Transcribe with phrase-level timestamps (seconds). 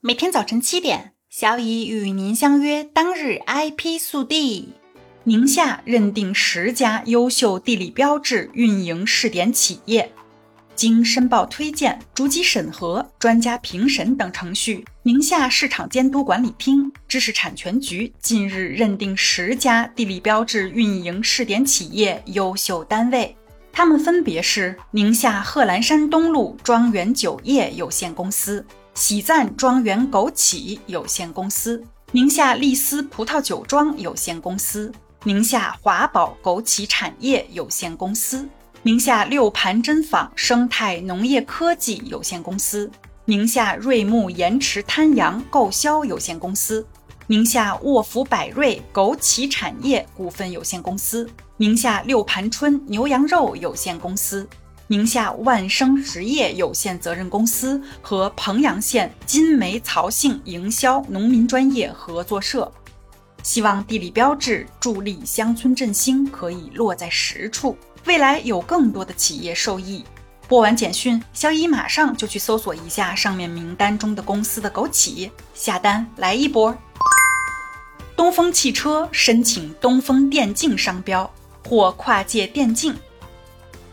[0.00, 2.84] 每天早晨七点，小乙与您相约。
[2.84, 4.68] 当日 IP 速递：
[5.24, 10.12] 宁夏认定十家优秀地理标志运营试点企业，
[10.76, 23.36] 经申报推荐、逐级审核、专家评审等程序，宁夏市场监督管理厅、知识产权局近日认定十家地理标志运营试点企业优秀单位，
[23.78, 28.66] 他们分别是宁夏贺兰山东路庄园酒业有限公司。
[28.92, 31.80] 喜赞庄园枸杞有限公司、
[32.10, 38.48] 宁夏丽思葡萄酒庄有限公司、宁夏华宝枸杞产业有限公司、
[38.82, 42.90] 宁夏六盘针坊生态农业科技有限公司、
[43.26, 46.84] 宁夏瑞木盐池滩阳购销有限公司、
[47.28, 54.48] 宁夏沃福百瑞枸杞产业股份有限公司、宁夏六盘春牛羊肉有限公司。
[54.86, 62.70] 宁夏万生实业有限责任公司和彭阳县金梅曹姓营销农民专业合作社，
[63.42, 70.04] 希望地理标志助力乡村振兴可以落在实处，未来有更多的企业受益。
[70.46, 76.72] 播完简讯，小乙马上就去搜索一下上面名单中的公司的枸杞，下单来一波。
[78.16, 81.30] 东风汽车申请东风电竞商标，
[81.66, 82.94] 或跨界电竞。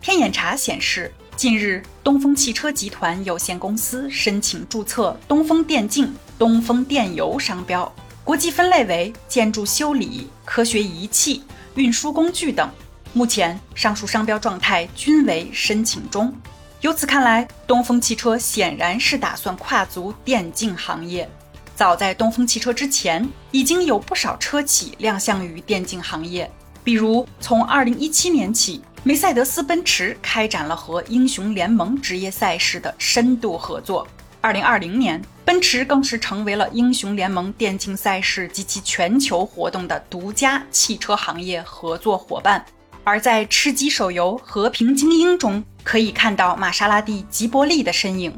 [0.00, 7.92] 天眼查显示，近日东风汽车集团有限公司申请注册“东风电竞”“东风电油”商标，
[8.24, 11.42] 国际分类为建筑修理、科学仪器、
[11.74, 12.70] 运输工具等。
[13.12, 16.32] 目前上述商标状态均为申请中。
[16.80, 21.28] 由此看来，东风汽车显然是打算跨足电竞行业。
[21.74, 26.50] 早在东风汽车之前，已经有不少车企亮相于电竞行业，
[26.84, 28.82] 比如从2017年起。
[29.02, 34.06] 梅赛德斯奔驰开展了和英雄联盟职业赛事的深度合作。
[34.42, 42.62] 二零二零年，奔驰更是成为了英雄联盟电竞赛事及其全球活动的独家汽车行业合作伙伴。
[43.02, 48.30] 而在吃鸡手游《和平精英》中，可以看到玛莎拉蒂、吉伯利的身影。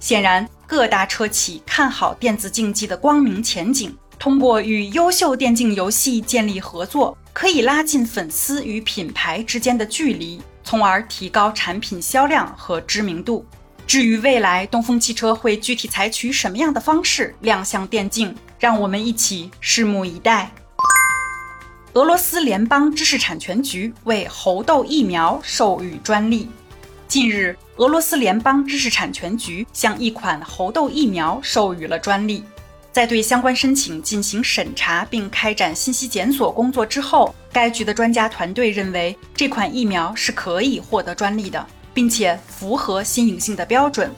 [0.00, 7.16] 显然，各大车企看好电子竞技的光明前景，通过与优秀电竞游戏建立合作。
[7.34, 13.44] 可以拉近粉丝与品牌之间的距离，从而提高产品销量和知名度。
[13.88, 20.48] 至于未来东风汽车会具体采取什么样的方式亮相电竞，让我们一起拭目以待。
[21.94, 26.48] 俄罗斯联邦知识产权局为猴痘疫苗授予专利。
[27.08, 32.44] 近日，俄罗斯联邦知识产权局向一款猴痘疫苗授予了专利。
[32.94, 44.08] 在对相关申请进行审查并开展信息检索工作之后，该局的专家团队认为这款疫苗是可以获得专利的，并且符合新颖性的标准。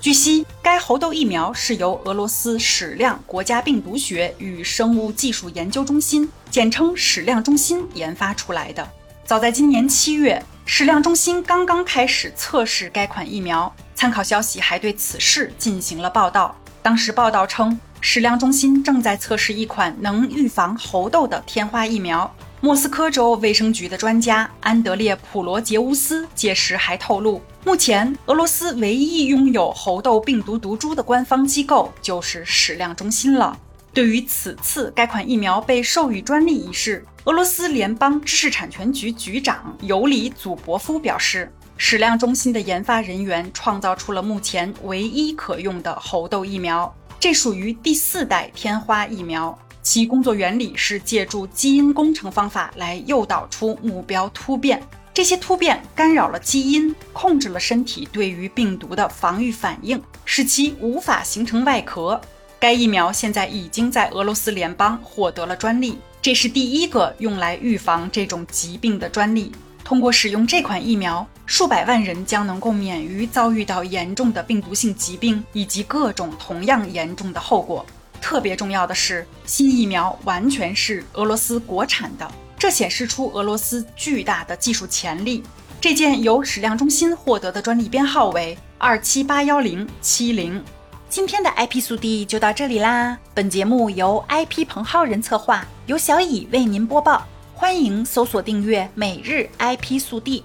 [0.00, 8.84] 据悉，该猴痘疫苗是由俄罗斯矢量国家病毒学与生物技术研究中心（简称矢量中心）研发出来的。
[9.24, 13.72] 早在今年七月，矢量中心刚刚开始测试该款疫苗。
[13.94, 16.56] 参考消息还对此事进行了报道。
[16.82, 17.78] 当时报道称。
[18.06, 22.30] 矢量中心正在测试一款能预防猴痘的天花疫苗。
[22.60, 33.58] 莫斯科州卫生局的专家安德烈·普罗杰乌斯届时还透露，目前俄罗斯唯一拥有猴痘病毒毒株的官方机构就是矢量中心了。
[33.94, 46.94] 对于此次该款疫苗被授予专利一事，俄罗斯联邦知识产权局局长尤里·祖博夫表示，矢量中心的研发人员创造出了目前唯一可用的猴痘疫苗。
[47.24, 54.78] 这属于第四代天花疫苗，其工作原理是借助基因工程方法来诱导出目标突变，
[55.14, 62.20] 这些突变干扰了基因，控制了身体对于病毒的防御反应，使其无法形成外壳。
[62.60, 69.50] 该疫苗现在已经在俄罗斯联邦获得了专利，这是第一个用来预防这种疾病的专利。
[69.84, 77.84] 通过使用这款疫苗，数百万人将能够免于遭遇到严重的病毒性疾病以及各种同样严重的后果。
[78.18, 82.26] 特别重要的是，新疫苗完全是俄罗斯国产的，
[82.58, 85.42] 这显示出俄罗斯巨大的技术潜力。
[85.78, 90.64] 这件由矢量中心获得的专利编号为二七八幺零七零。
[91.10, 93.18] 今天的 IP 速递就到这里啦。
[93.34, 97.26] 本节目由 IP 彭浩人策划，由小乙为您播报。
[97.64, 100.44] 欢迎搜索订阅每日 IP 速递，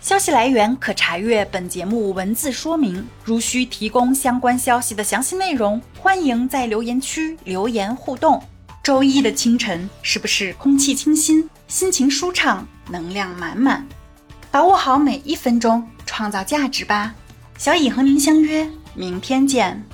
[0.00, 3.04] 消息来源可查阅本节目文字说明。
[3.24, 8.40] 如需提供相关消息的详细内容，欢迎在留言区留言互动。
[8.80, 13.84] 周一的清晨，是不是空气清新，心情舒畅，能量满满？
[14.52, 17.12] 把握好每一分钟，创造价值吧。
[17.58, 19.84] 小乙和您相约明天见。